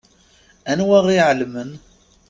[0.71, 1.71] Anwa i iɛelmen?